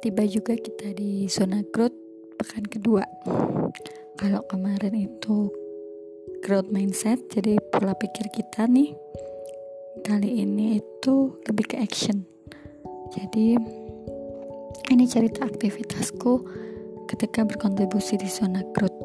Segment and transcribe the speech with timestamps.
[0.00, 1.96] tiba juga kita di zona growth
[2.40, 3.04] pekan kedua.
[4.16, 5.52] Kalau kemarin itu
[6.40, 8.96] growth mindset jadi pola pikir kita nih
[10.00, 12.24] kali ini itu lebih ke action.
[13.12, 13.60] Jadi
[14.88, 16.32] ini cerita aktivitasku
[17.04, 18.96] ketika berkontribusi di zona growth.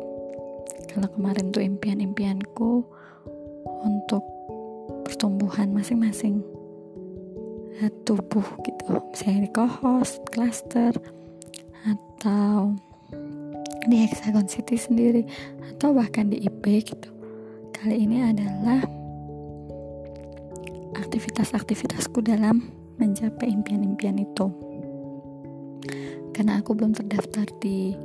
[0.88, 2.88] Kalau kemarin tuh impian-impianku
[3.84, 4.24] untuk
[5.04, 6.40] pertumbuhan masing-masing
[8.08, 9.04] tubuh gitu.
[9.12, 10.96] Misalnya di co-host, cluster
[11.86, 12.74] atau
[13.86, 15.24] di Hexagon City sendiri
[15.76, 17.10] atau bahkan di IP gitu.
[17.76, 18.82] Kali ini adalah
[20.98, 22.66] aktivitas-aktivitasku dalam
[22.98, 24.48] mencapai impian-impian itu.
[26.32, 27.96] Karena aku belum terdaftar di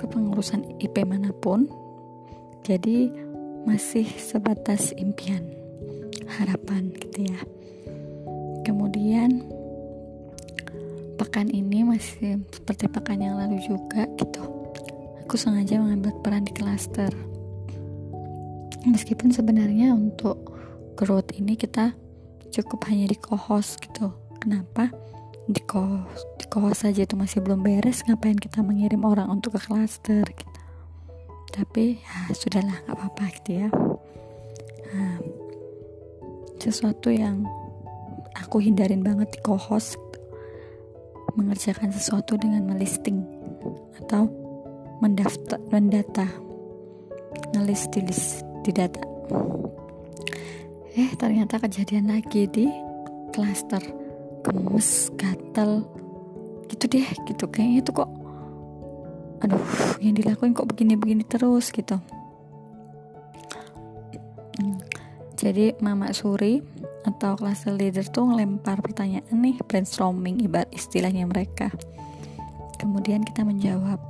[0.00, 1.64] kepengurusan IP mana pun
[2.64, 3.08] jadi
[3.64, 5.40] masih sebatas impian
[6.28, 7.40] harapan gitu ya
[8.64, 9.44] kemudian
[11.20, 14.42] pekan ini masih seperti pekan yang lalu juga gitu.
[15.24, 17.12] Aku sengaja mengambil peran di klaster.
[18.84, 20.52] Meskipun sebenarnya untuk
[20.98, 21.96] growth ini kita
[22.52, 24.12] cukup hanya di co-host gitu.
[24.42, 24.92] Kenapa?
[25.48, 26.04] Di co
[26.36, 30.60] di co-host saja itu masih belum beres ngapain kita mengirim orang untuk ke klaster gitu?
[31.54, 33.68] Tapi ya sudahlah nggak apa-apa gitu ya.
[34.94, 35.16] Nah,
[36.60, 37.48] sesuatu yang
[38.38, 39.98] aku hindarin banget di co-host
[41.34, 43.22] mengerjakan sesuatu dengan melisting
[44.04, 44.30] atau
[45.02, 46.26] mendaftar mendata
[47.54, 49.02] ngelis di list di data
[50.94, 52.70] eh ternyata kejadian lagi di
[53.34, 53.82] cluster
[54.46, 55.82] gemes gatel.
[56.70, 57.44] Gitu deh gitu.
[57.50, 58.10] Kayaknya itu kok
[59.42, 59.60] aduh
[60.00, 61.98] yang dilakuin kok begini-begini terus gitu.
[64.54, 64.78] Hmm.
[65.34, 66.62] jadi Mama Suri
[67.04, 71.68] atau cluster leader tuh ngelempar pertanyaan nih brainstorming ibarat istilahnya mereka.
[72.80, 74.00] Kemudian kita menjawab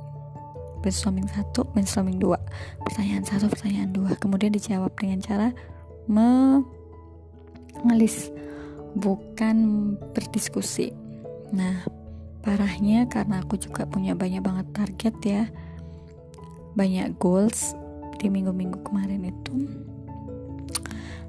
[0.79, 2.39] brainstorming satu brainstorming dua
[2.87, 4.15] pertanyaan satu pertanyaan dua.
[4.15, 5.51] Kemudian dijawab dengan cara
[6.07, 6.63] mengelis
[8.95, 9.57] bukan
[10.15, 10.95] berdiskusi.
[11.51, 11.83] Nah
[12.45, 15.49] parahnya karena aku juga punya banyak banget target ya
[16.77, 17.73] banyak goals
[18.21, 19.53] di minggu-minggu kemarin itu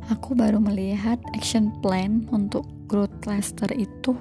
[0.06, 4.14] aku baru melihat action plan untuk growth cluster itu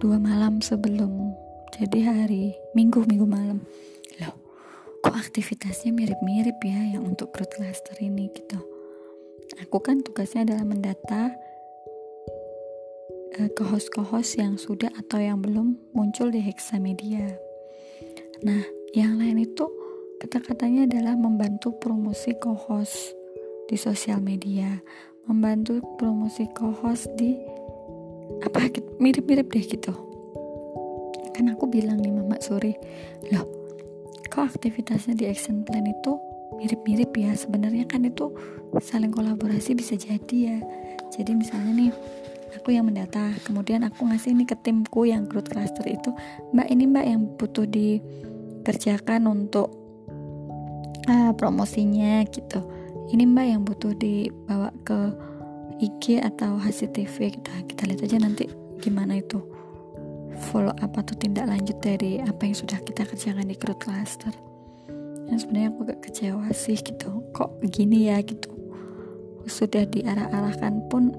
[0.00, 1.32] dua malam sebelum
[1.76, 3.60] jadi hari minggu minggu malam.
[4.20, 4.34] Loh
[5.04, 8.60] kok aktivitasnya mirip-mirip ya yang untuk growth cluster ini gitu?
[9.60, 11.36] Aku kan tugasnya adalah mendata
[13.36, 17.36] uh, ke host-host yang sudah atau yang belum muncul di Hexamedia.
[18.44, 18.64] Nah
[18.96, 19.68] yang lain itu
[20.22, 23.23] kata-katanya adalah membantu promosi co-host
[23.68, 24.80] di sosial media,
[25.28, 27.36] membantu promosi co-host di
[28.44, 29.92] apa gitu, mirip-mirip deh gitu.
[31.34, 32.76] Kan aku bilang nih Mama Suri,
[33.32, 33.44] loh
[34.28, 36.18] kok aktivitasnya di action plan itu
[36.60, 37.32] mirip-mirip ya?
[37.34, 38.30] Sebenarnya kan itu
[38.82, 40.58] saling kolaborasi bisa jadi ya.
[41.14, 41.92] Jadi misalnya nih
[42.58, 46.14] aku yang mendata kemudian aku ngasih ini ke timku yang growth cluster itu
[46.54, 49.74] mbak ini mbak yang butuh dikerjakan untuk
[51.10, 52.62] uh, promosinya gitu
[53.12, 55.12] ini mbak yang butuh dibawa ke
[55.82, 58.44] IG atau HCTV kita kita lihat aja nanti
[58.80, 59.42] gimana itu
[60.50, 64.34] follow up atau tindak lanjut dari apa yang sudah kita kerjakan di crew cluster.
[65.30, 67.22] Yang sebenarnya aku gak kecewa sih gitu.
[67.32, 68.50] Kok gini ya gitu?
[69.46, 71.14] Sudah diarah-arahkan pun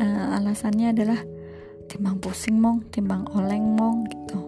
[0.00, 1.20] uh, alasannya adalah
[1.86, 4.40] timbang pusing mong timbang oleng mong gitu.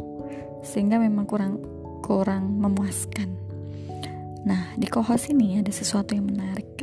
[0.65, 1.63] Sehingga memang kurang
[2.03, 3.46] kurang memuaskan
[4.47, 6.77] nah di kohos ini ada sesuatu yang menarik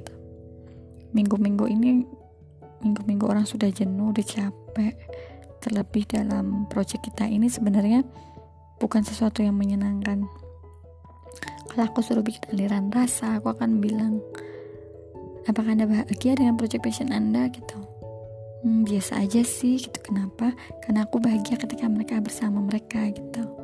[1.13, 2.03] minggu-minggu ini
[2.83, 4.93] minggu-minggu orang sudah jenuh, udah capek.
[5.63, 8.03] Terlebih dalam proyek kita ini sebenarnya
[8.83, 10.27] bukan sesuatu yang menyenangkan.
[11.71, 14.19] Kalau aku suruh bikin aliran rasa, aku akan bilang,
[15.47, 17.79] apakah anda bahagia dengan proyek passion anda gitu?
[18.67, 19.97] Hmm, biasa aja sih gitu.
[20.03, 20.51] Kenapa?
[20.83, 23.62] Karena aku bahagia ketika mereka bersama mereka gitu.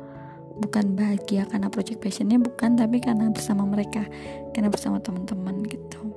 [0.60, 4.04] Bukan bahagia karena project passionnya bukan, tapi karena bersama mereka,
[4.52, 6.10] karena bersama teman-teman gitu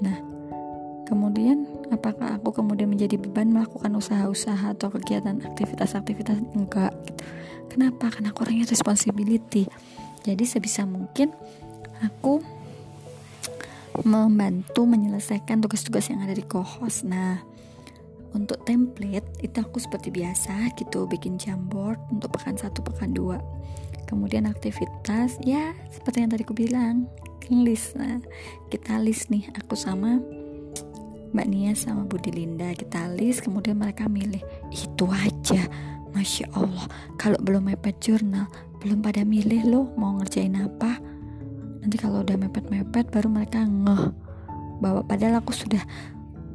[0.00, 0.16] Nah,
[1.08, 7.22] kemudian apakah aku kemudian menjadi beban melakukan usaha-usaha atau kegiatan aktivitas-aktivitas enggak gitu.
[7.72, 8.12] Kenapa?
[8.12, 9.68] Karena aku orangnya responsibility.
[10.24, 11.32] Jadi sebisa mungkin
[12.02, 12.42] aku
[14.04, 17.08] membantu menyelesaikan tugas-tugas yang ada di co-host.
[17.08, 17.40] Nah,
[18.36, 23.40] untuk template itu aku seperti biasa gitu bikin jamboard untuk pekan satu pekan dua
[24.04, 27.08] kemudian aktivitas ya seperti yang tadi aku bilang
[27.48, 28.20] list nah
[28.68, 30.20] kita list nih aku sama
[31.32, 34.40] Mbak Nia sama Budi Linda kita list kemudian mereka milih
[34.70, 35.64] itu aja
[36.16, 36.88] Masya Allah,
[37.20, 38.48] kalau belum mepet jurnal,
[38.80, 40.96] belum pada milih loh mau ngerjain apa.
[41.84, 44.16] Nanti kalau udah mepet-mepet baru mereka ngeh
[44.80, 45.84] bahwa padahal aku sudah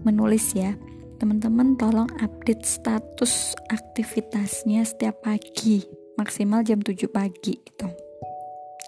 [0.01, 0.74] menulis ya.
[1.21, 5.85] Teman-teman tolong update status aktivitasnya setiap pagi,
[6.18, 7.85] maksimal jam 7 pagi gitu.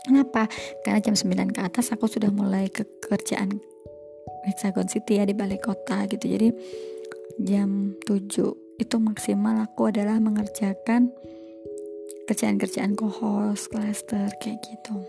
[0.09, 0.49] Kenapa?
[0.81, 3.61] Karena jam 9 ke atas aku sudah mulai ke kerjaan
[4.49, 6.25] Hexagon City ya di balai kota gitu.
[6.25, 6.49] Jadi
[7.37, 11.13] jam 7 itu maksimal aku adalah mengerjakan
[12.25, 15.05] kerjaan-kerjaan kohos, cluster kayak gitu.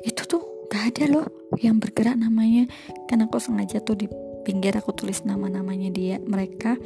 [0.00, 0.40] Itu tuh
[0.72, 1.28] gak ada loh
[1.60, 2.64] yang bergerak namanya.
[3.04, 4.08] Kan aku sengaja tuh di
[4.46, 6.78] pinggir aku tulis nama-namanya dia, mereka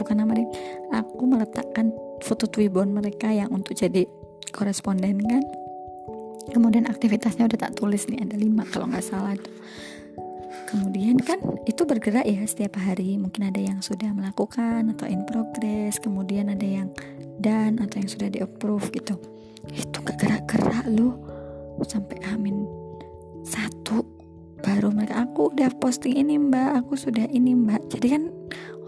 [0.00, 0.48] bukan nama dia.
[0.96, 1.92] Aku meletakkan
[2.24, 4.08] foto Twibbon mereka yang untuk jadi
[4.56, 5.44] koresponden kan.
[6.48, 9.52] Kemudian aktivitasnya udah tak tulis nih ada lima kalau nggak salah tuh
[10.66, 16.02] kemudian kan itu bergerak ya setiap hari mungkin ada yang sudah melakukan atau in progress
[16.02, 16.90] kemudian ada yang
[17.38, 19.14] dan atau yang sudah di approve gitu
[19.70, 21.14] itu gerak-gerak loh
[21.86, 22.66] sampai amin
[23.46, 24.02] satu
[24.76, 28.22] baru mereka aku udah posting ini mbak aku sudah ini mbak jadi kan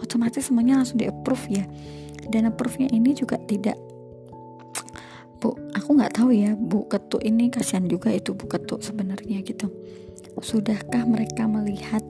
[0.05, 1.64] otomatis semuanya langsung di approve ya
[2.29, 3.81] dan approve nya ini juga tidak
[5.40, 9.73] bu aku nggak tahu ya bu ketuk ini kasihan juga itu bu ketuk sebenarnya gitu
[10.38, 12.02] Sudahkah mereka melihat?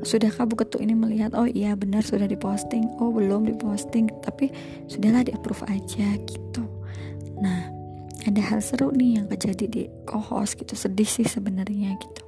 [0.00, 1.32] Sudahkah buku ketuk ini melihat?
[1.36, 2.88] Oh iya benar sudah diposting.
[3.00, 4.52] Oh belum diposting, tapi
[4.88, 6.64] sudahlah di approve aja gitu.
[7.40, 7.68] Nah,
[8.24, 10.76] ada hal seru nih yang terjadi di co-host gitu.
[10.76, 12.19] Sedih sih sebenarnya gitu.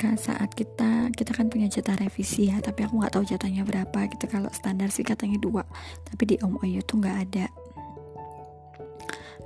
[0.00, 4.08] Kan saat kita kita kan punya jatah revisi ya, tapi aku nggak tahu jatahnya berapa
[4.08, 4.24] gitu.
[4.32, 5.60] Kalau standar sih katanya dua,
[6.08, 7.46] tapi di Om Oyo tuh nggak ada.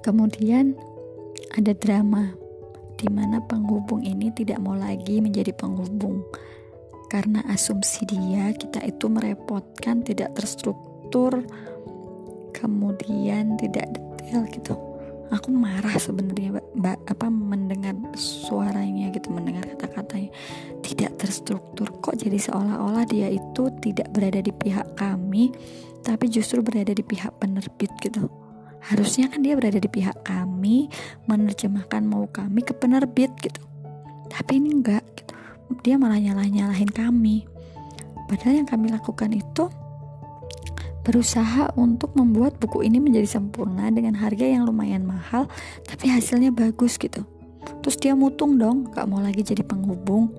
[0.07, 0.79] Kemudian
[1.59, 2.31] ada drama
[2.95, 6.23] di mana penghubung ini tidak mau lagi menjadi penghubung
[7.11, 11.47] karena asumsi dia kita itu merepotkan tidak terstruktur
[12.55, 14.94] kemudian tidak detail gitu
[15.33, 16.99] aku marah sebenarnya mbak.
[17.09, 20.33] Apa mendengar suaranya gitu mendengar kata-katanya.
[20.85, 22.19] Tidak terstruktur kok.
[22.19, 25.53] Jadi seolah-olah dia itu tidak berada di pihak kami
[26.05, 28.29] tapi justru berada di pihak penerbit gitu.
[28.85, 30.93] Harusnya kan dia berada di pihak kami
[31.25, 33.65] menerjemahkan mau kami ke penerbit gitu.
[34.29, 35.33] Tapi ini enggak gitu.
[35.81, 37.49] dia malah nyalah nyalahin kami.
[38.29, 39.73] Padahal yang kami lakukan itu
[41.05, 45.47] berusaha untuk membuat buku ini menjadi sempurna dengan harga yang lumayan mahal
[45.85, 47.29] tapi hasilnya bagus gitu.
[47.85, 50.33] Terus dia mutung dong gak mau lagi jadi penghubung.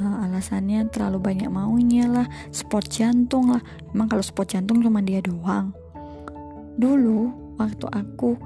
[0.00, 3.60] Uh, alasannya terlalu banyak maunya lah sport jantung lah.
[3.92, 5.74] Emang kalau sport jantung cuma dia doang.
[6.80, 7.28] Dulu,
[7.60, 8.40] waktu aku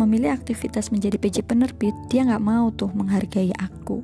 [0.00, 4.02] memilih aktivitas menjadi PJ penerbit, dia nggak mau tuh menghargai aku.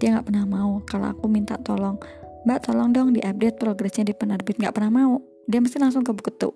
[0.00, 0.80] Dia nggak pernah mau.
[0.88, 2.00] Kalau aku minta tolong,
[2.48, 5.29] Mbak tolong dong diupdate progresnya di penerbit, nggak pernah mau.
[5.50, 6.54] Dia mesti langsung ke tuh.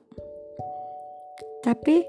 [1.66, 2.06] Tapi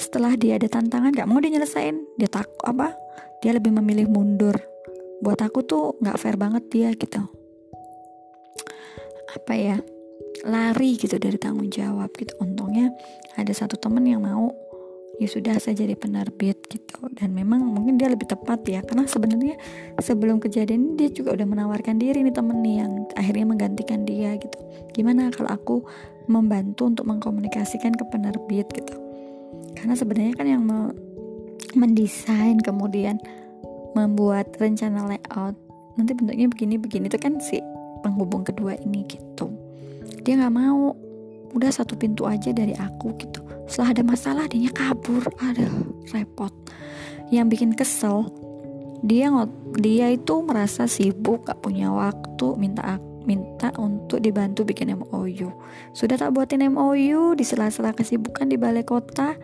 [0.00, 2.96] setelah dia ada tantangan nggak mau dia nyelesain, dia tak apa?
[3.44, 4.56] Dia lebih memilih mundur.
[5.20, 7.20] Buat aku tuh nggak fair banget dia gitu.
[9.36, 9.76] Apa ya?
[10.44, 12.92] lari gitu dari tanggung jawab gitu untungnya
[13.40, 14.52] ada satu temen yang mau
[15.16, 19.54] ya sudah saya jadi penerbit gitu dan memang mungkin dia lebih tepat ya karena sebenarnya
[20.02, 24.34] sebelum kejadian ini dia juga udah menawarkan diri nih temen nih yang akhirnya menggantikan dia
[24.36, 24.58] gitu
[24.90, 25.76] gimana kalau aku
[26.26, 28.96] membantu untuk mengkomunikasikan ke penerbit gitu.
[29.76, 30.64] Karena sebenarnya kan yang
[31.74, 33.20] mendesain kemudian
[33.94, 35.54] membuat rencana layout
[35.94, 37.62] nanti bentuknya begini begini itu kan si
[38.02, 39.50] penghubung kedua ini gitu.
[40.24, 40.96] Dia nggak mau.
[41.54, 43.38] Udah satu pintu aja dari aku gitu.
[43.70, 45.22] Setelah ada masalah dia kabur.
[45.38, 45.70] Ada
[46.10, 46.50] repot.
[47.30, 48.26] Yang bikin kesel
[49.04, 49.28] dia
[49.76, 55.48] dia itu merasa sibuk gak punya waktu minta minta untuk dibantu bikin MOU
[55.96, 59.36] sudah tak buatin MOU di sela-sela kesibukan di balai kota.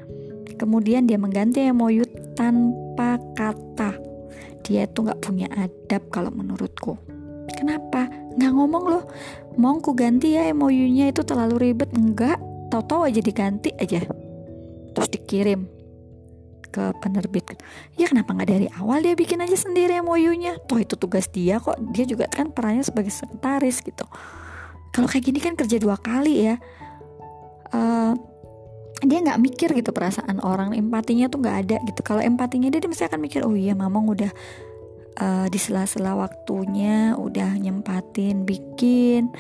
[0.61, 2.05] Kemudian dia mengganti MOU
[2.37, 3.97] tanpa kata.
[4.61, 7.01] Dia itu nggak punya adab kalau menurutku.
[7.57, 8.07] Kenapa?
[8.37, 9.05] Nggak ngomong loh.
[9.57, 11.89] Mau ganti ya MOU-nya itu terlalu ribet?
[11.97, 14.05] Enggak tahu-tahu aja diganti aja.
[14.93, 15.80] Terus dikirim
[16.71, 17.59] ke penerbit.
[17.99, 21.77] Ya kenapa nggak dari awal dia bikin aja sendiri MOU-nya toh itu tugas dia kok.
[21.93, 24.07] Dia juga kan perannya sebagai sekretaris gitu.
[24.91, 26.57] Kalau kayak gini kan kerja dua kali ya.
[27.71, 28.15] Uh,
[29.01, 30.73] dia nggak mikir gitu perasaan orang.
[30.75, 32.01] Empatinya tuh nggak ada gitu.
[32.07, 34.31] Kalau empatinya dia, dia mesti akan mikir oh iya mamang udah
[35.21, 39.31] uh, di sela-sela waktunya udah nyempatin bikin.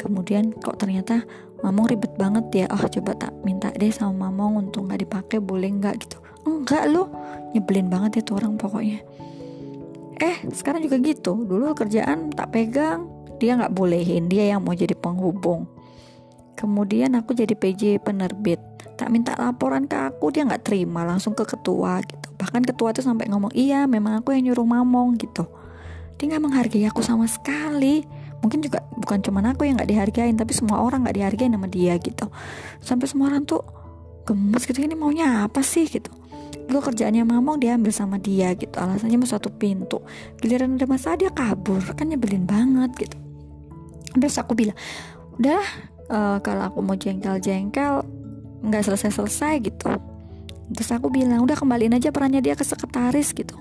[0.00, 1.22] Kemudian kok ternyata
[1.60, 2.66] mamong ribet banget ya.
[2.72, 5.96] Oh coba tak minta deh sama mamong untuk nggak dipakai boleh nggak?
[6.00, 7.08] gitu enggak loh
[7.52, 9.02] nyebelin banget tuh orang pokoknya.
[10.20, 11.48] Eh sekarang juga gitu.
[11.48, 13.08] Dulu kerjaan tak pegang
[13.40, 14.28] dia nggak bolehin.
[14.28, 15.64] Dia yang mau jadi penghubung.
[16.54, 18.60] Kemudian aku jadi PJ penerbit.
[19.00, 21.08] Tak minta laporan ke aku dia nggak terima.
[21.08, 22.28] Langsung ke ketua gitu.
[22.36, 25.48] Bahkan ketua tuh sampai ngomong iya memang aku yang nyuruh mamong gitu.
[26.20, 28.04] Dia nggak menghargai aku sama sekali.
[28.44, 31.96] Mungkin juga bukan cuma aku yang nggak dihargain tapi semua orang nggak dihargain sama dia
[31.96, 32.28] gitu.
[32.84, 33.64] Sampai semua orang tuh
[34.30, 35.90] gemes gitu ini maunya apa sih?
[35.90, 36.10] gitu.
[36.70, 38.78] Dulu kerjaannya mamong dia ambil sama dia gitu.
[38.78, 39.98] Alasannya mau satu pintu.
[40.38, 41.82] Giliran ada masalah dia kabur.
[41.98, 43.18] Kan nyebelin banget gitu.
[44.14, 44.78] Terus aku bilang
[45.34, 45.66] udahlah
[46.10, 48.06] uh, kalau aku mau jengkel-jengkel
[48.62, 49.90] nggak selesai-selesai gitu.
[50.70, 53.58] Terus aku bilang udah kembaliin aja perannya dia ke sekretaris gitu.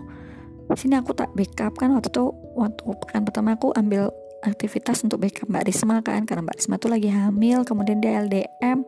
[0.77, 4.13] Sini aku tak backup kan waktu itu waktu pekan pertama aku ambil
[4.45, 8.85] aktivitas untuk backup Mbak Risma kan karena Mbak Risma tuh lagi hamil kemudian dia LDM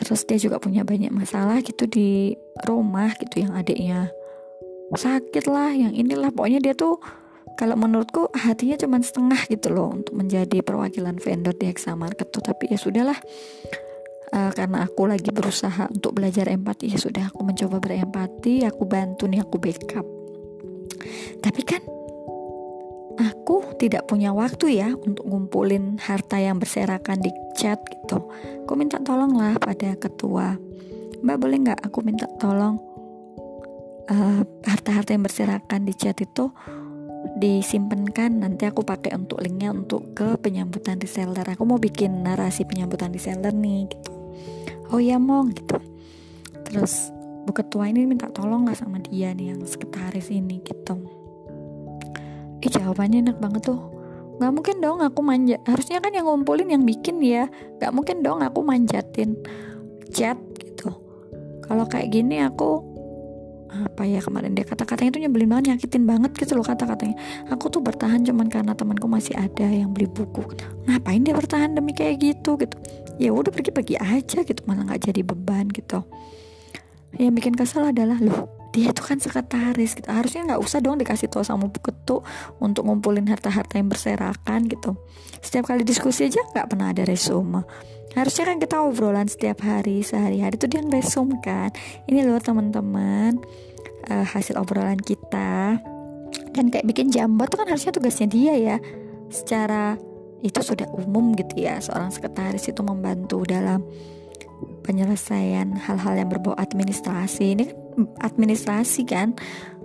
[0.00, 2.34] terus dia juga punya banyak masalah gitu di
[2.66, 4.10] rumah gitu yang adiknya.
[4.94, 6.30] Sakit lah yang inilah.
[6.30, 7.00] Pokoknya dia tuh
[7.54, 12.66] kalau menurutku hatinya cuma setengah gitu loh untuk menjadi perwakilan vendor di Hexamarket tuh tapi
[12.74, 13.18] ya sudahlah
[14.34, 19.30] uh, karena aku lagi berusaha untuk belajar empati ya sudah aku mencoba berempati aku bantu
[19.30, 20.06] nih aku backup.
[21.38, 21.82] Tapi kan
[23.44, 28.32] aku tidak punya waktu ya untuk ngumpulin harta yang berserakan di chat gitu.
[28.64, 30.56] Aku minta tolong lah pada ketua.
[31.20, 32.80] Mbak boleh nggak aku minta tolong
[34.08, 36.48] uh, harta-harta yang berserakan di chat itu
[37.36, 38.40] disimpankan?
[38.40, 41.44] Nanti aku pakai untuk linknya untuk ke penyambutan reseller.
[41.44, 44.12] Aku mau bikin narasi penyambutan reseller nih gitu.
[44.88, 45.76] Oh ya mong gitu.
[46.64, 47.12] Terus
[47.44, 51.23] bu ketua ini minta tolong lah sama dia nih yang sekretaris ini gitu
[52.64, 53.80] eh jawabannya enak banget tuh.
[54.40, 57.46] Nggak mungkin dong aku manja harusnya kan yang ngumpulin yang bikin ya.
[57.78, 59.36] Nggak mungkin dong aku manjatin
[60.10, 60.90] chat gitu.
[61.62, 62.96] Kalau kayak gini aku
[63.74, 67.18] apa ya kemarin dia kata-katanya itu nyebelin banget nyakitin banget gitu loh kata-katanya.
[67.50, 70.42] Aku tuh bertahan cuman karena temanku masih ada yang beli buku.
[70.86, 72.76] Ngapain dia bertahan demi kayak gitu gitu?
[73.18, 76.06] Ya udah pergi-pergi aja gitu malah nggak jadi beban gitu.
[77.18, 80.10] Yang bikin kesel adalah loh dia itu kan sekretaris gitu.
[80.10, 82.26] Harusnya nggak usah dong dikasih tahu sama bu ketu
[82.58, 84.98] untuk ngumpulin harta-harta yang berserakan gitu.
[85.38, 87.62] Setiap kali diskusi aja nggak pernah ada resume.
[88.18, 91.70] Harusnya kan kita obrolan setiap hari sehari-hari itu dia ngeresum kan.
[92.10, 93.38] Ini loh teman-teman
[94.10, 95.78] uh, hasil obrolan kita.
[96.50, 98.76] Dan kayak bikin jambat tuh kan harusnya tugasnya dia ya.
[99.30, 99.98] Secara
[100.44, 103.80] itu sudah umum gitu ya seorang sekretaris itu membantu dalam
[104.82, 107.56] penyelesaian hal-hal yang berbau administrasi.
[107.58, 107.78] Ini kan
[108.20, 109.38] administrasi kan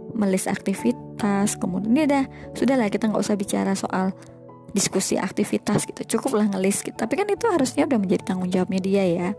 [0.10, 2.24] melis aktivitas kemudian ini udah
[2.58, 4.12] sudahlah kita nggak usah bicara soal
[4.74, 6.18] diskusi aktivitas gitu.
[6.18, 6.96] Cukup lah ngelis gitu.
[6.96, 9.30] Tapi kan itu harusnya udah menjadi tanggung jawabnya dia ya.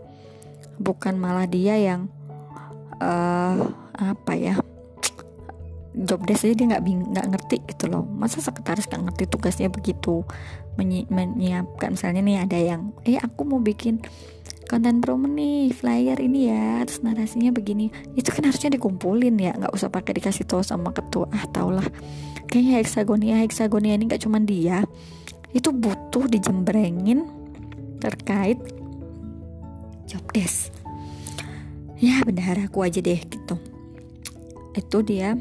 [0.79, 2.07] Bukan malah dia yang
[2.99, 3.55] uh,
[3.95, 4.55] apa ya
[5.91, 8.03] job desk aja dia nggak nggak ngerti gitu loh.
[8.07, 10.23] Masa sekretaris nggak ngerti tugasnya begitu?
[10.79, 11.95] Menyi menyiapkan.
[11.95, 13.99] Misalnya nih ada yang eh aku mau bikin
[14.69, 16.83] konten promo nih flyer ini ya.
[16.85, 17.89] Terus narasinya begini.
[18.13, 19.51] Itu kan harusnya dikumpulin ya.
[19.57, 21.27] Nggak usah pakai dikasih tahu sama ketua.
[21.31, 21.85] Ah tau lah.
[22.51, 24.83] Kayaknya heksagonia heksagonia ini nggak cuma dia.
[25.51, 27.27] Itu butuh dijembrengin
[27.99, 28.59] terkait
[30.07, 30.71] job desk.
[32.01, 33.55] Ya benar aku aja deh gitu.
[34.73, 35.37] Itu dia.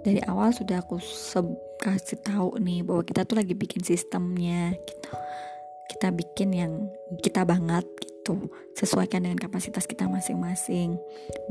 [0.00, 0.96] Dari awal sudah aku
[1.76, 5.12] kasih tahu nih bahwa kita tuh lagi bikin sistemnya gitu.
[5.92, 6.72] Kita bikin yang
[7.20, 7.84] kita banget
[8.76, 10.96] sesuaikan dengan kapasitas kita masing-masing.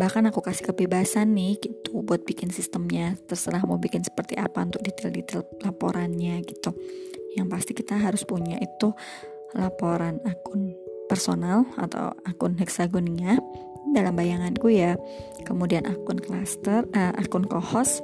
[0.02, 3.18] Bahkan aku kasih kebebasan nih gitu buat bikin sistemnya.
[3.30, 6.74] Terserah mau bikin seperti apa untuk detail-detail laporannya gitu.
[7.38, 8.94] Yang pasti kita harus punya itu
[9.54, 10.74] laporan akun
[11.10, 13.38] personal atau akun heksagonia
[13.94, 14.98] dalam bayanganku ya.
[15.46, 18.02] Kemudian akun cluster uh, akun kohos.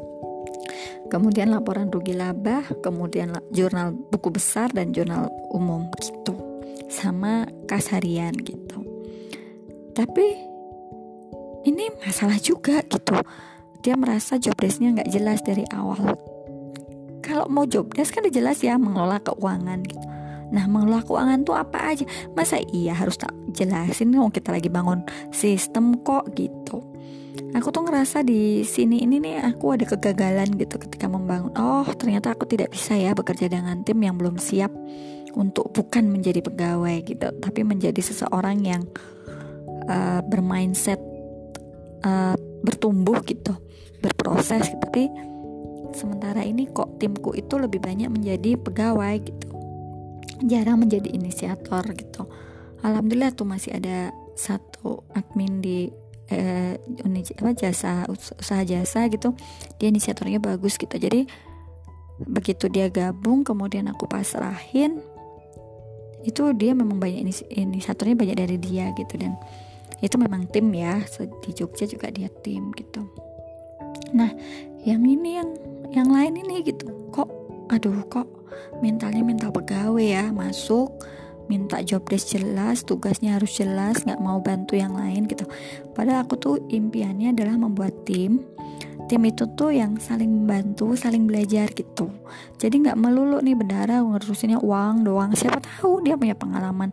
[1.10, 6.45] Kemudian laporan rugi laba kemudian jurnal buku besar dan jurnal umum gitu
[6.89, 8.86] sama kas harian gitu.
[9.96, 10.25] Tapi
[11.65, 13.18] ini masalah juga gitu.
[13.82, 16.18] Dia merasa job desknya nggak jelas dari awal.
[17.25, 20.06] Kalau mau job desk kan udah jelas ya mengelola keuangan gitu.
[20.54, 22.06] Nah mengelola keuangan tuh apa aja?
[22.38, 25.01] Masa iya harus tak jelasin nih kita lagi bangun
[25.34, 26.86] sistem kok gitu.
[27.58, 31.50] Aku tuh ngerasa di sini ini nih aku ada kegagalan gitu ketika membangun.
[31.58, 34.70] Oh ternyata aku tidak bisa ya bekerja dengan tim yang belum siap
[35.36, 38.84] untuk bukan menjadi pegawai gitu tapi menjadi seseorang yang
[39.92, 40.98] uh, bermindset
[42.08, 43.54] uh, bertumbuh gitu
[44.06, 44.70] berproses.
[44.70, 44.77] Gitu.
[44.82, 45.04] tapi
[45.96, 49.48] sementara ini kok timku itu lebih banyak menjadi pegawai gitu.
[50.46, 52.27] Jarang menjadi inisiator gitu.
[52.84, 55.88] Alhamdulillah tuh masih ada satu admin di
[56.27, 56.75] eh,
[57.39, 59.34] apa jasa usaha jasa gitu.
[59.80, 60.92] Dia inisiatornya bagus gitu.
[60.92, 61.25] Jadi
[62.15, 65.04] begitu dia gabung kemudian aku pasrahin
[66.25, 69.15] itu dia memang banyak ini inisiatornya banyak dari dia gitu.
[69.15, 69.38] Dan
[70.01, 71.00] itu memang tim ya.
[71.46, 73.05] Di Jogja juga dia tim gitu.
[74.12, 74.34] Nah
[74.84, 75.50] yang ini yang
[75.94, 76.89] yang lain ini gitu.
[77.13, 77.29] Kok
[77.70, 78.27] aduh kok
[78.82, 80.25] mentalnya mental pegawai ya.
[80.34, 80.91] Masuk
[81.46, 85.46] minta job desk jelas tugasnya harus jelas nggak mau bantu yang lain gitu.
[85.94, 88.41] Padahal aku tuh impiannya adalah membuat tim
[89.06, 92.10] tim itu tuh yang saling membantu saling belajar gitu.
[92.58, 95.32] Jadi nggak melulu nih bendara ngurusinnya uang doang.
[95.38, 96.90] Siapa tahu dia punya pengalaman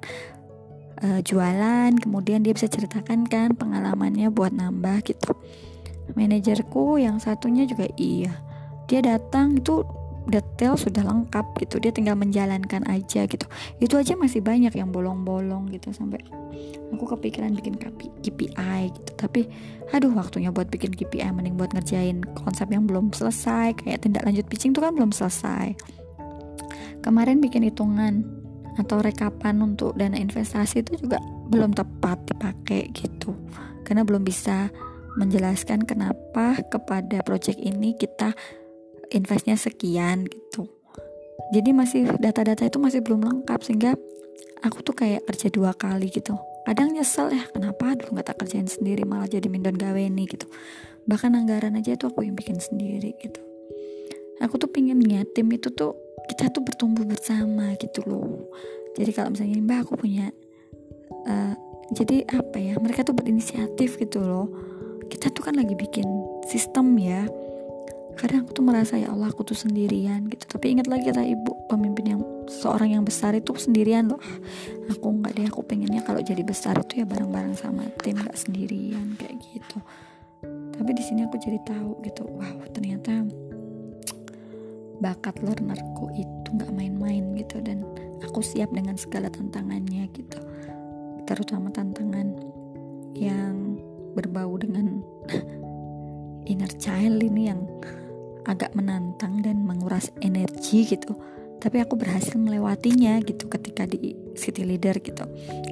[1.02, 5.32] uh, jualan kemudian dia bisa ceritakan kan pengalamannya buat nambah gitu.
[6.12, 8.36] Manajerku yang satunya juga iya.
[8.90, 9.86] Dia datang itu
[10.28, 11.82] detail sudah lengkap gitu.
[11.82, 13.46] Dia tinggal menjalankan aja gitu.
[13.82, 16.22] Itu aja masih banyak yang bolong-bolong gitu sampai
[16.92, 17.74] aku kepikiran bikin
[18.22, 19.10] KPI gitu.
[19.18, 19.48] Tapi
[19.90, 23.74] aduh waktunya buat bikin KPI mending buat ngerjain konsep yang belum selesai.
[23.82, 25.74] Kayak tindak lanjut pitching itu kan belum selesai.
[27.02, 28.22] Kemarin bikin hitungan
[28.78, 31.18] atau rekapan untuk dana investasi itu juga
[31.50, 33.34] belum tepat dipakai gitu.
[33.82, 34.70] Karena belum bisa
[35.20, 38.32] menjelaskan kenapa kepada project ini kita
[39.14, 40.68] investnya sekian gitu.
[41.52, 43.92] Jadi masih data-data itu masih belum lengkap sehingga
[44.64, 46.38] aku tuh kayak kerja dua kali gitu.
[46.62, 47.92] Kadang nyesel ya kenapa?
[47.98, 50.46] Dulu nggak tak kerjain sendiri malah jadi mindon gawe nih gitu.
[51.04, 53.42] Bahkan anggaran aja itu aku yang bikin sendiri gitu.
[54.40, 55.98] Aku tuh pinginnya tim itu tuh
[56.30, 58.48] kita tuh bertumbuh bersama gitu loh.
[58.94, 60.30] Jadi kalau misalnya mbak aku punya
[61.26, 61.54] uh,
[61.92, 64.48] jadi apa ya mereka tuh berinisiatif gitu loh.
[65.10, 66.06] Kita tuh kan lagi bikin
[66.48, 67.26] sistem ya
[68.16, 70.44] kadang aku tuh merasa ya Allah aku tuh sendirian gitu.
[70.46, 74.20] Tapi ingat lagi kata ibu pemimpin yang seorang yang besar itu sendirian loh.
[74.92, 79.16] Aku nggak deh aku pengennya kalau jadi besar itu ya bareng-bareng sama tim nggak sendirian
[79.16, 79.78] kayak gitu.
[80.72, 83.22] Tapi di sini aku jadi tahu gitu wow ternyata
[85.02, 87.58] bakat learnerku itu nggak main-main gitu.
[87.62, 87.82] Dan
[88.22, 90.38] aku siap dengan segala tantangannya gitu.
[91.26, 92.38] Terutama tantangan
[93.16, 93.78] yang
[94.12, 95.00] berbau dengan
[96.50, 97.62] inner child ini yang
[98.46, 101.14] agak menantang dan menguras energi gitu.
[101.62, 105.22] Tapi aku berhasil melewatinya gitu ketika di city leader gitu.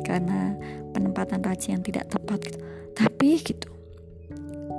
[0.06, 0.54] Karena
[0.94, 2.58] penempatan raci yang tidak tepat gitu.
[2.94, 3.68] Tapi gitu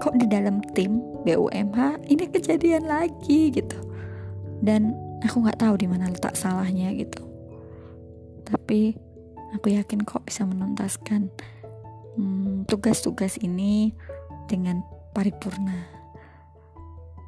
[0.01, 3.77] kok di dalam tim BUMH ini kejadian lagi gitu.
[4.61, 7.21] Dan aku nggak tahu di mana letak salahnya gitu.
[8.49, 8.97] Tapi
[9.53, 11.29] aku yakin kok bisa menuntaskan
[12.17, 13.93] hmm, tugas-tugas hmm, ini
[14.49, 14.81] dengan
[15.13, 16.00] paripurna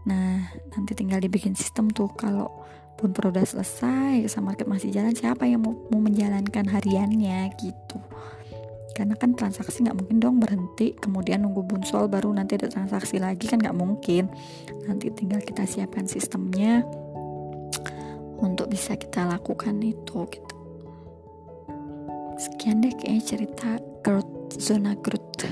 [0.04, 2.52] Nah, nanti tinggal dibikin sistem tuh kalau
[3.00, 8.00] pun udah selesai, sama market masih jalan, siapa yang mau, mau menjalankan hariannya gitu.
[8.94, 13.50] Karena kan transaksi nggak mungkin dong berhenti, kemudian nunggu bunsol baru nanti ada transaksi lagi
[13.50, 14.30] kan nggak mungkin.
[14.86, 16.86] Nanti tinggal kita siapkan sistemnya
[18.38, 20.56] untuk bisa kita lakukan itu gitu.
[22.38, 23.70] Sekian deh kayaknya cerita
[24.06, 25.48] growth zona growth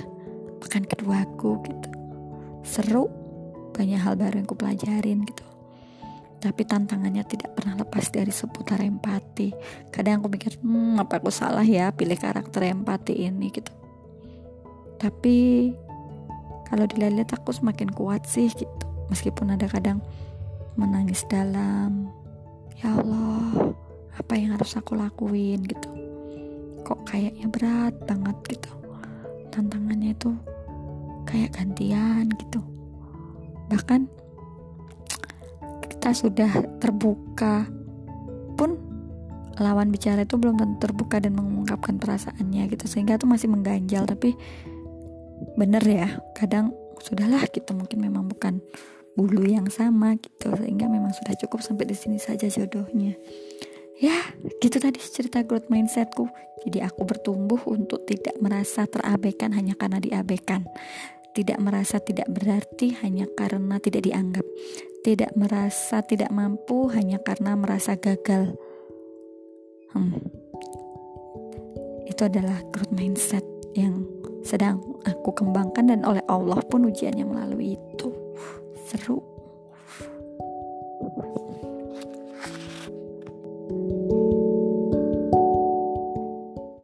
[0.62, 1.90] pekan kedua aku gitu.
[2.62, 3.21] Seru
[3.72, 5.44] banyak hal baru yang ku pelajarin gitu.
[6.42, 9.54] Tapi tantangannya tidak pernah lepas dari seputar empati.
[9.94, 13.70] Kadang aku mikir hmm apa aku salah ya pilih karakter empati ini gitu.
[14.98, 15.70] Tapi
[16.66, 18.86] kalau dilihat aku semakin kuat sih gitu.
[19.14, 20.02] Meskipun ada kadang
[20.74, 22.10] menangis dalam
[22.82, 23.76] ya Allah
[24.18, 25.62] apa yang harus aku lakuin?
[25.62, 25.90] gitu.
[26.82, 28.72] Kok kayaknya berat banget gitu.
[29.54, 30.34] Tantangannya itu
[31.30, 32.71] kayak gantian gitu
[33.72, 34.12] bahkan
[35.88, 36.52] kita sudah
[36.84, 37.72] terbuka
[38.60, 38.76] pun
[39.56, 42.86] lawan bicara itu belum tentu terbuka dan mengungkapkan perasaannya gitu.
[42.90, 44.36] Sehingga itu masih mengganjal tapi
[45.56, 48.60] bener ya kadang sudahlah gitu mungkin memang bukan
[49.16, 50.52] bulu yang sama gitu.
[50.58, 53.16] Sehingga memang sudah cukup sampai di sini saja jodohnya.
[54.02, 54.18] Ya
[54.60, 56.28] gitu tadi cerita growth mindsetku.
[56.66, 60.66] Jadi aku bertumbuh untuk tidak merasa terabaikan hanya karena diabaikan
[61.32, 64.46] tidak merasa tidak berarti hanya karena tidak dianggap,
[65.04, 68.56] tidak merasa tidak mampu hanya karena merasa gagal.
[69.96, 70.20] Hmm.
[72.08, 73.44] Itu adalah growth mindset
[73.76, 74.04] yang
[74.44, 78.10] sedang aku kembangkan dan oleh Allah pun ujiannya melalui itu.
[78.88, 79.24] Seru.